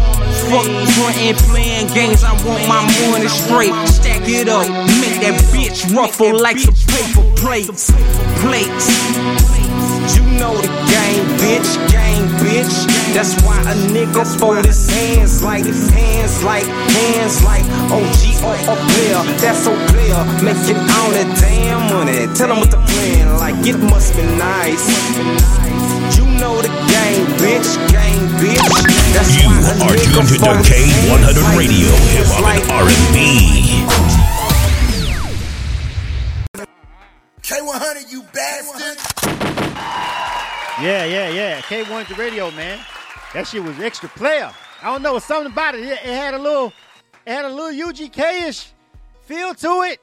[0.49, 0.65] Fuck
[0.97, 3.75] frontin' playing games, I want my money straight.
[3.85, 4.65] Stack it up,
[4.97, 7.91] make that bitch ruffle like some paper plates.
[8.41, 8.89] Plates.
[10.17, 12.08] You know the game, bitch, game,
[12.39, 12.87] bitch.
[13.13, 18.75] That's why a nigga fold his hands like hands like hands like OG or a
[18.75, 19.21] player.
[19.39, 20.23] That's so player.
[20.43, 22.27] Make it on that damn money.
[22.35, 23.55] Tell him what the plan like.
[23.65, 24.85] It must be nice.
[26.15, 28.63] You know the game, bitch, game, bitch.
[29.13, 32.63] That's You why a are nigga tuned to fold K100 like Radio, hip hop like
[32.63, 33.17] and R&B.
[37.43, 39.18] K100, you bastard.
[40.81, 41.61] Yeah, yeah, yeah.
[41.61, 42.79] K1 the radio, man.
[43.33, 44.49] That shit was extra player.
[44.81, 45.81] I don't know, something about it.
[45.81, 46.71] It, it had a little,
[47.25, 48.71] it had a little UGK-ish
[49.23, 50.01] feel to it.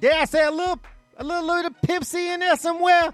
[0.00, 0.80] Dare I say a little,
[1.18, 3.12] a little, little of Pimp C in there somewhere?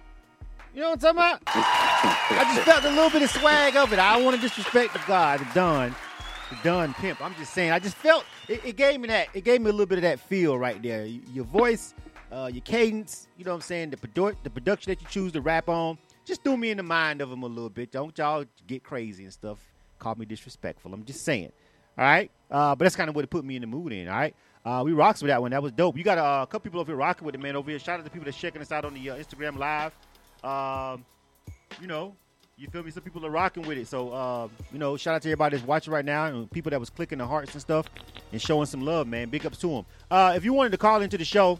[0.73, 1.43] You know what I'm talking about?
[1.49, 3.99] I just felt a little bit of swag of it.
[3.99, 5.97] I don't want to disrespect the guy, the Don,
[6.51, 7.21] the Don pimp.
[7.21, 7.73] I'm just saying.
[7.73, 9.27] I just felt it, it gave me that.
[9.35, 11.05] It gave me a little bit of that feel right there.
[11.05, 11.95] Your voice,
[12.31, 13.27] uh, your cadence.
[13.37, 13.91] You know what I'm saying?
[13.91, 16.83] The produ- the production that you choose to rap on just threw me in the
[16.83, 17.91] mind of him a little bit.
[17.91, 19.59] Don't y'all get crazy and stuff.
[19.99, 20.93] Call me disrespectful.
[20.93, 21.53] I'm just saying.
[21.99, 22.31] All right.
[22.51, 24.09] Uh, but that's kind of what it put me in the mood in.
[24.09, 24.35] All right.
[24.65, 25.51] Uh, we rocks with that one.
[25.51, 25.97] That was dope.
[25.97, 27.57] You got uh, a couple people over here rocking with it, man.
[27.57, 27.79] Over here.
[27.79, 29.93] Shout out to people that's checking us out on the uh, Instagram live.
[30.45, 31.05] Um,
[31.81, 32.15] you know,
[32.57, 32.91] you feel me?
[32.91, 33.89] Some people are rocking with it.
[33.89, 36.79] So, uh, you know, shout out to everybody that's watching right now and people that
[36.79, 37.87] was clicking the hearts and stuff
[38.31, 39.29] and showing some love, man.
[39.31, 39.87] Big ups to them.
[40.11, 41.59] Uh, if you wanted to call into the show,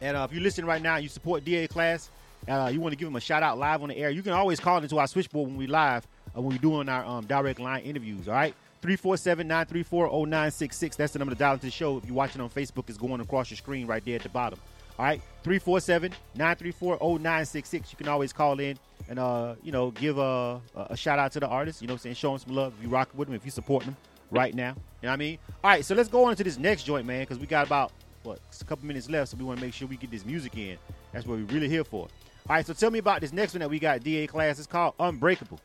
[0.00, 2.10] and if you're listening right now, you support DA class,
[2.48, 4.32] uh, you want to give them a shout out live on the air, you can
[4.32, 7.60] always call into our switchboard when we live, uh, when we're doing our um, direct
[7.60, 8.54] line interviews, all right?
[8.82, 10.96] 347-934-0966.
[10.96, 11.98] That's the number to dial into the show.
[11.98, 14.58] If you're watching on Facebook, it's going across your screen right there at the bottom.
[14.98, 17.74] All right, 347-934-0966.
[17.74, 18.78] You can always call in
[19.08, 22.00] and, uh, you know, give a, a, shout out to the artist, you know what
[22.00, 22.16] I'm saying?
[22.16, 23.96] Show them some love if you rocking with them, if you support them
[24.30, 24.70] right now.
[24.70, 25.38] You know what I mean?
[25.64, 27.92] All right, so let's go on to this next joint, man, because we got about,
[28.22, 30.56] what, a couple minutes left, so we want to make sure we get this music
[30.56, 30.76] in.
[31.12, 32.08] That's what we're really here for.
[32.48, 34.58] All right, so tell me about this next one that we got, DA class.
[34.58, 35.60] It's called Unbreakable.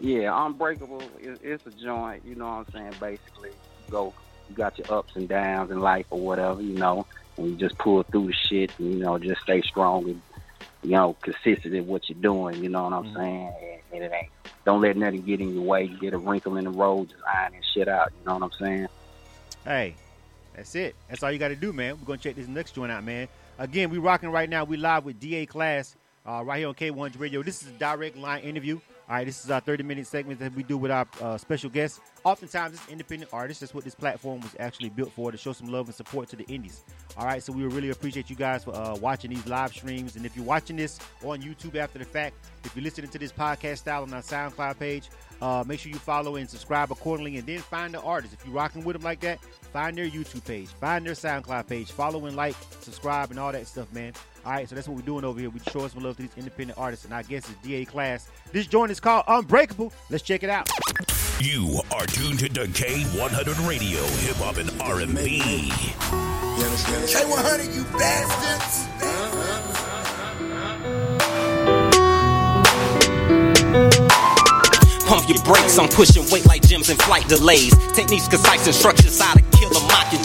[0.00, 2.94] Yeah, Unbreakable is it's a joint, you know what I'm saying?
[3.00, 4.14] Basically, you go,
[4.48, 7.06] you got your ups and downs in life or whatever, you know,
[7.36, 10.22] and you just pull through the shit and, you know, just stay strong and,
[10.82, 13.16] you know, consistent in what you're doing, you know what I'm mm-hmm.
[13.16, 13.54] saying?
[13.62, 14.30] And, and it ain't,
[14.64, 17.60] don't let nothing get in your way, get a wrinkle in the road, just ironing
[17.74, 18.88] shit out, you know what I'm saying?
[19.64, 19.96] Hey,
[20.56, 20.94] that's it.
[21.08, 21.98] That's all you got to do, man.
[21.98, 23.28] We're going to check this next joint out, man.
[23.58, 24.64] Again, we rocking right now.
[24.64, 25.94] We live with DA Class
[26.26, 27.40] uh, right here on K1 Radio.
[27.40, 28.80] This is a direct line interview.
[29.06, 31.68] All right, this is our 30 minute segment that we do with our uh, special
[31.68, 32.00] guests.
[32.24, 33.60] Oftentimes, it's independent artists.
[33.60, 36.36] That's what this platform was actually built for to show some love and support to
[36.36, 36.84] the indies.
[37.18, 40.16] All right, so we really appreciate you guys for uh, watching these live streams.
[40.16, 43.30] And if you're watching this on YouTube after the fact, if you're listening to this
[43.30, 45.10] podcast style on our SoundCloud page,
[45.42, 47.36] uh, make sure you follow and subscribe accordingly.
[47.36, 48.34] And then find the artists.
[48.34, 49.38] If you're rocking with them like that,
[49.70, 53.66] find their YouTube page, find their SoundCloud page, follow and like, subscribe, and all that
[53.66, 54.14] stuff, man.
[54.44, 55.48] All right, so that's what we're doing over here.
[55.48, 58.28] We show some love to these independent artists, and I guess it's DA Class.
[58.52, 59.90] This joint is called Unbreakable.
[60.10, 60.68] Let's check it out.
[61.40, 65.40] You are tuned to K100 Radio, Hip Hop and R&B.
[67.08, 68.84] K100, you bastards.
[75.06, 77.74] Pump your brakes, I'm pushing weight like gyms and flight delays.
[77.94, 79.43] Techniques, concise instructions, how to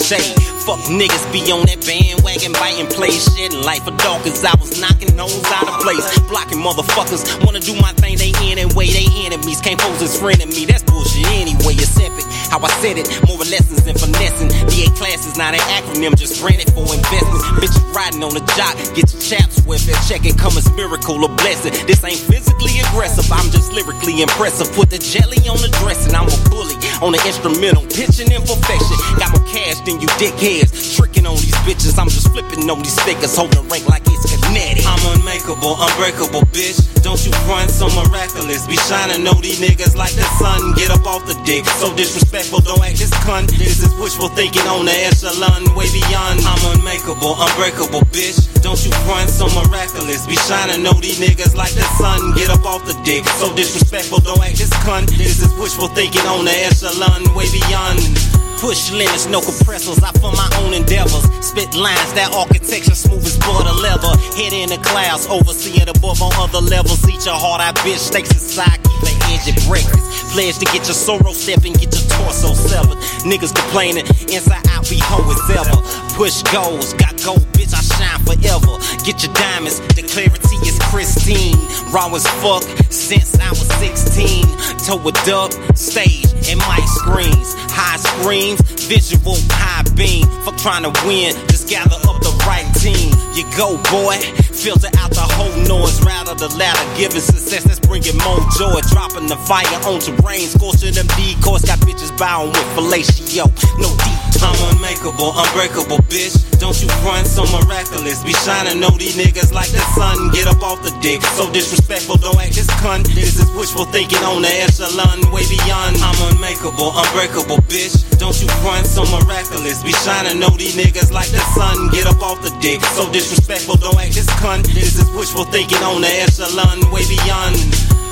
[0.10, 3.54] Fuck niggas be on that bandwagon, biting, play shit.
[3.54, 6.02] Life a dog, cause I was knocking nose out of place.
[6.26, 9.62] Blocking motherfuckers, wanna do my thing, they in and way, they enemies.
[9.62, 11.78] Can't pose as friend of me, that's bullshit anyway.
[11.78, 12.29] It's epic.
[12.50, 14.50] How I said it, more lessons than finessing.
[14.70, 17.42] DA class is not an acronym, just branded for investment.
[17.62, 19.98] Bitch, riding on a jock, get your chaps with it.
[20.06, 21.74] Check it, come as miracle or blessing.
[21.86, 24.70] This ain't physically aggressive, I'm just lyrically impressive.
[24.74, 28.98] Put the jelly on the dressing, I'm a bully on the instrumental, pitching imperfection.
[29.18, 31.96] Got more cash than you dickheads, tricking on these bitches.
[32.02, 34.84] I'm just flipping on these stickers, holding rank like it's kinetic.
[34.89, 36.82] I'm unmakeable, unbreakable, bitch.
[37.06, 38.65] Don't you front so miraculous.
[38.65, 40.74] Be shining on these niggas like the sun.
[40.74, 43.54] Get up off the dick, so disrespectful, don't act this cunt.
[43.54, 46.42] This is wishful thinking on the echelon, way beyond.
[46.44, 48.42] I'm unmakeable, unbreakable, bitch.
[48.65, 50.26] Don't you front so miraculous.
[50.26, 52.34] Be shining on these niggas like the sun.
[52.34, 55.13] Get up off the dick, so disrespectful, don't act this cunt.
[55.13, 58.49] This is wishful thinking on the echelon, way beyond.
[58.60, 60.04] Push limits, no compressors.
[60.04, 61.24] I fund my own endeavors.
[61.39, 64.12] Spit lines, that architecture smooth as butter leather.
[64.36, 67.00] Head in the clouds, overseeing above on other levels.
[67.08, 68.04] Eat your heart out, bitch.
[68.04, 70.04] Stakes inside, keep the edge at breakfast.
[70.36, 73.00] Pledge to get your sorrow step and get your torso severed.
[73.24, 75.80] Niggas complaining, inside out, be hoe as ever.
[76.19, 77.72] Push goals, got gold, bitch.
[77.72, 78.76] I shine forever.
[79.08, 81.56] Get your diamonds, the clarity is pristine.
[81.95, 84.43] Raw as fuck since I was 16.
[84.84, 87.56] Toe a dub, stage, and mic screens.
[87.73, 90.28] High screams, visual, high beam.
[90.45, 93.12] Fuck trying to win, just gather up the right team.
[93.36, 94.17] You go, boy.
[94.54, 96.98] Filter out the whole noise, rather the ladder.
[96.98, 98.80] Giving success, that's bringing more joy.
[98.92, 101.65] Dropping the fire on terrain, scorching them decoys.
[101.65, 103.46] Got bitches bowing with fellatio.
[103.80, 106.39] No deep I'm unmakeable, unbreakable, bitch.
[106.60, 108.24] Don't you run so miraculous.
[108.24, 110.32] Be shining on these niggas like the sun.
[110.32, 111.22] Get up off the dick.
[111.36, 113.04] So disrespectful, don't act this cunt.
[113.12, 116.00] This is wishful thinking on the echelon, way beyond.
[116.00, 118.00] I'm unmakeable, unbreakable, bitch.
[118.18, 119.84] Don't you run so miraculous.
[119.84, 121.89] Be shining on these niggas like the sun.
[121.92, 122.80] Get up off the dick.
[122.96, 124.63] So disrespectful, don't act this cunt.
[124.72, 127.55] This is wishful thinking on the echelon, way beyond.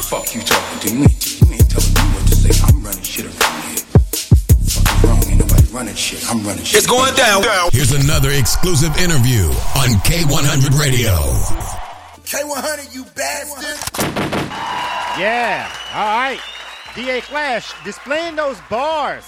[0.08, 1.08] Fuck you talking to me.
[1.12, 2.56] You ain't telling me what to say.
[2.66, 3.84] I'm running shit around here.
[4.72, 5.24] Fucking wrong.
[5.28, 6.24] Ain't nobody running shit.
[6.32, 6.78] I'm running shit.
[6.78, 7.44] It's going down.
[7.74, 9.44] Here's another exclusive interview
[9.76, 11.12] on K100 Radio.
[12.24, 13.84] K100, you bastards.
[15.20, 15.72] Yeah.
[15.94, 16.40] All right.
[16.96, 19.26] DA Class displaying those bars.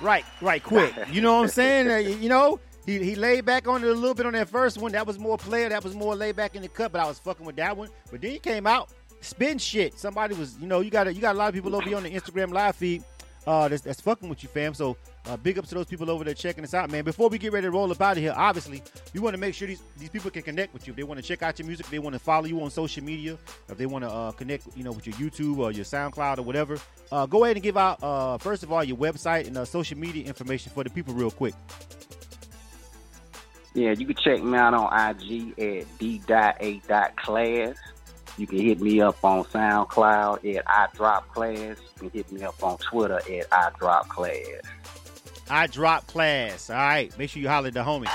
[0.00, 0.94] Right, right, quick.
[1.10, 1.90] You know what I'm saying?
[1.90, 4.78] Uh, you know, he, he laid back on it a little bit on that first
[4.78, 4.92] one.
[4.92, 5.68] That was more player.
[5.68, 6.92] That was more laid back in the cut.
[6.92, 7.90] But I was fucking with that one.
[8.10, 9.98] But then he came out spin shit.
[9.98, 12.04] Somebody was, you know, you got you got a lot of people over here on
[12.04, 13.02] the Instagram live feed.
[13.46, 14.74] Uh, that's, that's fucking with you, fam.
[14.74, 14.96] So
[15.26, 17.04] uh, big ups to those people over there checking us out, man.
[17.04, 18.82] Before we get ready to roll up out of here, obviously,
[19.14, 20.92] we want to make sure these, these people can connect with you.
[20.92, 23.04] If they want to check out your music, they want to follow you on social
[23.04, 26.38] media, if they want to uh, connect, you know, with your YouTube or your SoundCloud
[26.38, 26.76] or whatever,
[27.12, 29.96] uh, go ahead and give out, uh, first of all, your website and uh, social
[29.96, 31.54] media information for the people real quick.
[33.76, 37.76] Yeah, you can check me out on IG at d.a.class.
[38.38, 41.76] You can hit me up on SoundCloud at I Drop Class.
[42.00, 44.62] You can hit me up on Twitter at I Drop Class.
[45.50, 46.70] I drop class.
[46.70, 48.08] All right, make sure you holler at the homie.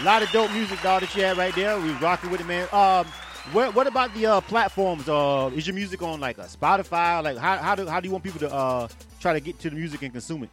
[0.00, 1.80] A lot of dope music, dog, that you had right there.
[1.80, 2.68] We rocking with it, man.
[2.72, 3.06] Um,
[3.52, 5.08] what, what about the uh, platforms?
[5.08, 7.24] Uh, is your music on like a Spotify?
[7.24, 8.88] Like, how, how do how do you want people to uh,
[9.18, 10.50] try to get to the music and consume it?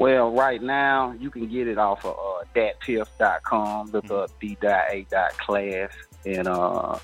[0.00, 3.88] Well, right now you can get it off of uh, datpiff.com.
[3.88, 5.90] Look up d.a.class,
[6.24, 6.98] and uh,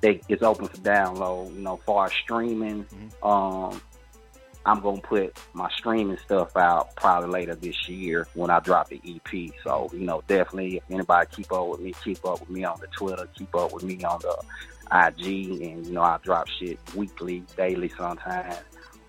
[0.00, 1.54] they, it's open for download.
[1.54, 2.86] You know, far as streaming,
[3.22, 3.82] um,
[4.64, 9.02] I'm gonna put my streaming stuff out probably later this year when I drop the
[9.04, 9.52] EP.
[9.62, 12.80] So you know, definitely, if anybody keep up with me, keep up with me on
[12.80, 14.42] the Twitter, keep up with me on the
[14.90, 18.56] IG, and you know, I drop shit weekly, daily sometimes,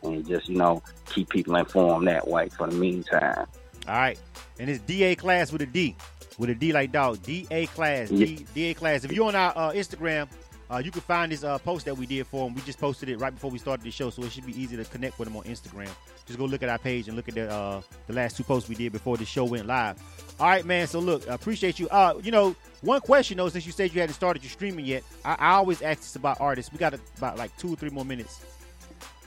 [0.08, 2.50] and just you know, keep people informed that way.
[2.50, 3.46] For the meantime.
[3.88, 4.20] All right,
[4.60, 5.96] and it's DA class with a D.
[6.38, 7.22] with a D like dog.
[7.24, 8.10] D A class.
[8.10, 9.04] D, D A class.
[9.04, 10.28] If you're on our uh, Instagram,
[10.70, 12.56] uh, you can find this uh, post that we did for him.
[12.56, 14.76] We just posted it right before we started the show, so it should be easy
[14.76, 15.90] to connect with him on Instagram.
[16.26, 18.68] Just go look at our page and look at the uh, the last two posts
[18.68, 20.02] we did before the show went live.
[20.40, 20.88] All right, man.
[20.88, 21.88] So look, I appreciate you.
[21.90, 25.04] Uh, you know, one question though, since you said you hadn't started your streaming yet,
[25.24, 26.72] I, I always ask this about artists.
[26.72, 28.44] We got about like two or three more minutes.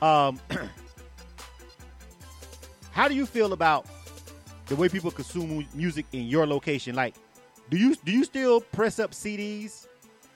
[0.00, 0.38] Um,
[2.92, 3.86] how do you feel about
[4.66, 6.94] the way people consume music in your location?
[6.94, 7.14] Like,
[7.70, 9.86] do you do you still press up CDs?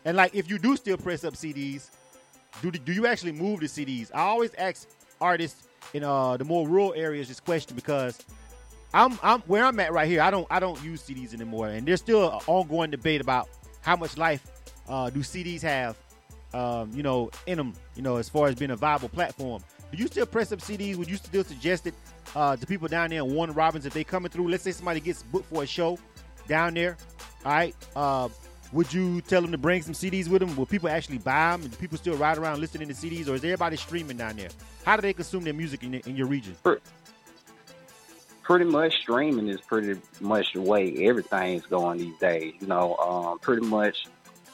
[0.05, 1.91] And like, if you do still press up CDs,
[2.61, 4.11] do do you actually move the CDs?
[4.15, 4.89] I always ask
[5.21, 8.19] artists in uh the more rural areas this question because
[8.95, 10.21] I'm I'm where I'm at right here.
[10.21, 13.49] I don't I don't use CDs anymore, and there's still an ongoing debate about
[13.81, 14.47] how much life
[14.89, 15.97] uh, do CDs have,
[16.55, 17.75] um, you know, in them.
[17.95, 19.63] You know, as far as being a viable platform.
[19.91, 20.97] Do you still press up CDs?
[20.97, 21.95] Would you still suggest it
[22.35, 24.49] uh, to people down there in Warner Robins if they coming through?
[24.49, 25.99] Let's say somebody gets booked for a show
[26.49, 26.97] down there.
[27.45, 27.77] All right.
[27.95, 28.29] Uh,
[28.73, 30.57] would you tell them to bring some CDs with them?
[30.57, 31.69] Will people actually buy them?
[31.69, 34.49] Do people still ride around listening to CDs, or is everybody streaming down there?
[34.87, 36.57] How do they consume their music in, in your region?
[38.43, 42.55] pretty much streaming is pretty much the way everything's going these days.
[42.61, 44.07] You know, um, pretty much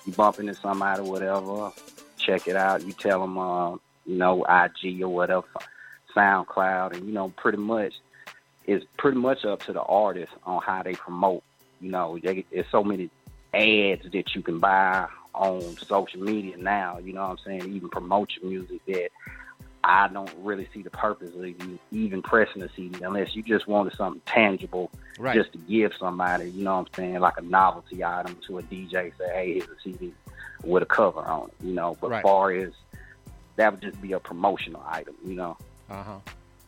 [0.09, 1.71] you bump into somebody whatever,
[2.17, 2.85] check it out.
[2.85, 3.73] You tell them, uh,
[4.07, 5.47] you know, IG or whatever,
[6.17, 7.95] SoundCloud, and you know, pretty much
[8.67, 11.43] it's pretty much up to the artist on how they promote.
[11.81, 13.11] You know, they, there's so many
[13.53, 16.99] ads that you can buy on social media now.
[16.99, 17.75] You know what I'm saying?
[17.75, 19.11] Even promote your music that
[19.85, 21.45] I don't really see the purpose of
[21.93, 25.35] even pressing a CD unless you just wanted something tangible Right.
[25.35, 28.63] just to give somebody, you know what I'm saying, like a novelty item to a
[28.63, 30.13] DJ, say, hey, here's a CD
[30.63, 31.97] with a cover on it, you know.
[32.01, 32.23] But Right.
[32.23, 32.73] far as
[33.57, 35.57] that would just be a promotional item, you know.
[35.91, 36.19] Uh huh.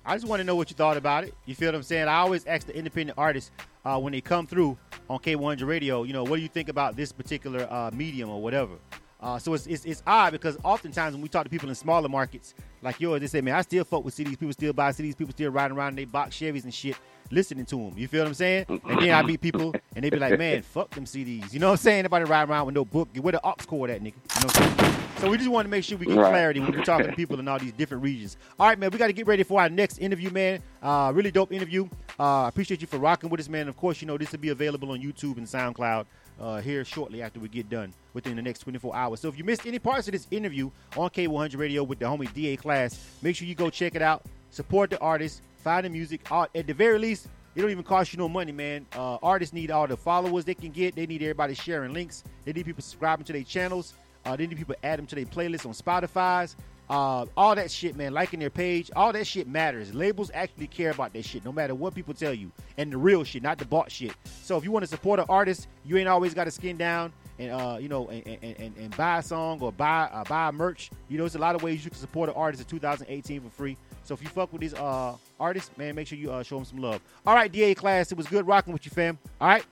[0.05, 1.35] I just want to know what you thought about it.
[1.46, 2.09] You feel what I'm saying?
[2.09, 3.51] I always ask the independent artists
[3.85, 4.77] uh, when they come through
[5.09, 8.40] on K100 Radio, you know, what do you think about this particular uh, medium or
[8.42, 8.73] whatever?
[9.21, 12.09] Uh, so it's, it's it's odd because oftentimes when we talk to people in smaller
[12.09, 14.39] markets like yours, they say, "Man, I still fuck with CDs.
[14.39, 15.17] People still buy CDs.
[15.17, 16.97] People still riding around in they box Chevys and shit,
[17.31, 18.65] listening to them." You feel what I'm saying?
[18.69, 21.67] And then I meet people and they be like, "Man, fuck them CDs." You know
[21.67, 21.99] what I'm saying?
[22.01, 23.09] Anybody riding around with no book?
[23.21, 24.15] Where the aux cord at, nigga?
[24.15, 24.97] You know what I'm saying?
[25.19, 27.39] So we just want to make sure we get clarity when we're talking to people
[27.41, 28.39] in all these different regions.
[28.59, 30.63] All right, man, we got to get ready for our next interview, man.
[30.83, 31.87] Uh, really dope interview.
[32.19, 33.69] Uh, I appreciate you for rocking with us, man.
[33.69, 36.07] Of course, you know this will be available on YouTube and SoundCloud
[36.40, 39.20] uh, here shortly after we get done within the next 24 hours.
[39.20, 42.33] So if you missed any parts of this interview on K100 Radio with the homie
[42.33, 44.22] DA Class, make sure you go check it out.
[44.50, 46.22] Support the artist, find the music.
[46.31, 48.87] At the very least, it don't even cost you no money, man.
[48.94, 50.94] Uh, artists need all the followers they can get.
[50.94, 52.24] They need everybody sharing links.
[52.44, 53.94] They need people subscribing to their channels.
[54.24, 56.57] Uh, they need people add them to their playlists on Spotify's.
[56.90, 58.12] Uh, all that shit, man.
[58.12, 59.94] Liking their page, all that shit matters.
[59.94, 63.22] Labels actually care about that shit, no matter what people tell you, and the real
[63.22, 64.12] shit, not the bought shit.
[64.42, 67.12] So if you want to support an artist, you ain't always got to skin down
[67.38, 70.50] and uh, you know, and, and, and, and buy a song or buy uh, buy
[70.50, 70.90] merch.
[71.09, 73.50] You know, there's a lot of ways you can support an artist in 2018 for
[73.50, 73.76] free.
[74.05, 76.64] So if you fuck with these uh artists, man, make sure you uh, show them
[76.64, 77.00] some love.
[77.26, 79.16] All right, DA Class, it was good rocking with you, fam.
[79.40, 79.64] All right,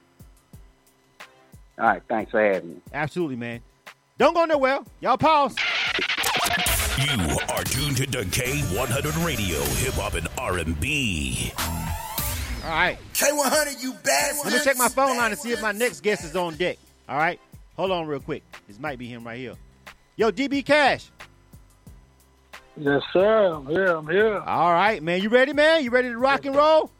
[1.78, 2.76] All right, thanks for having me.
[2.94, 3.60] absolutely, man.
[4.16, 4.80] Don't go nowhere.
[5.00, 5.54] Y'all pause.
[6.98, 11.52] You are tuned to K100 Radio, Hip Hop and R&B.
[12.64, 12.98] All right.
[13.14, 14.44] K100, you bastards.
[14.44, 16.76] Let me check my phone line and see if my next guest is on deck.
[17.08, 17.38] All right.
[17.76, 18.42] Hold on real quick.
[18.66, 19.54] This might be him right here.
[20.16, 21.10] Yo, DB Cash.
[22.76, 23.52] Yes, sir.
[23.54, 23.86] I'm here.
[23.94, 24.38] I'm here.
[24.38, 25.22] All right, man.
[25.22, 25.84] You ready, man?
[25.84, 26.90] You ready to rock and roll?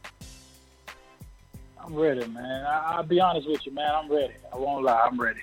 [1.77, 2.65] I'm ready, man.
[2.65, 3.91] I, I'll be honest with you, man.
[3.93, 4.33] I'm ready.
[4.53, 5.01] I won't lie.
[5.11, 5.41] I'm ready.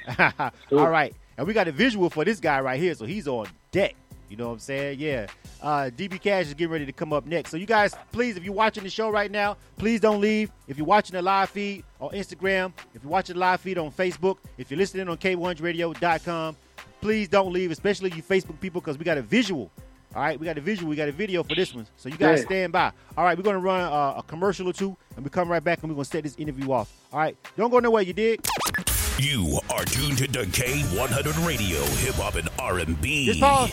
[0.71, 0.91] do All it.
[0.91, 1.15] right.
[1.37, 3.95] And we got a visual for this guy right here, so he's on deck.
[4.29, 4.99] You know what I'm saying?
[4.99, 5.27] Yeah.
[5.63, 7.51] Uh, DB Cash is getting ready to come up next.
[7.51, 10.51] So you guys, please, if you're watching the show right now, please don't leave.
[10.67, 13.91] If you're watching the live feed on Instagram, if you're watching the live feed on
[13.93, 16.57] Facebook, if you're listening on K100Radio.com,
[17.01, 19.71] please don't leave, especially you Facebook people, because we got a visual.
[20.15, 21.87] All right, we got a visual, we got a video for this one.
[21.97, 22.47] So you guys Yeah.
[22.47, 22.91] stand by.
[23.19, 25.83] All right, we're gonna run uh, a commercial or two, and we come right back
[25.83, 26.91] and we're gonna set this interview off.
[27.13, 28.03] All right, don't go nowhere.
[28.03, 28.41] You dig?
[29.19, 33.27] You are tuned to K100 Radio, Hip Hop and R&B.
[33.27, 33.73] Just pause.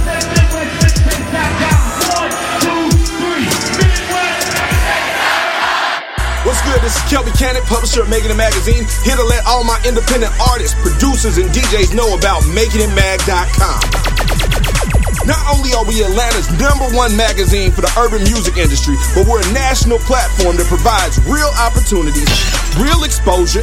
[6.51, 6.83] What's good?
[6.83, 10.35] This is Kelby Cannon, publisher of Making It Magazine, here to let all my independent
[10.51, 13.79] artists, producers, and DJs know about MakingItMag.com.
[15.27, 19.39] Not only are we Atlanta's number one magazine for the urban music industry, but we're
[19.39, 22.27] a national platform that provides real opportunities,
[22.75, 23.59] real exposure,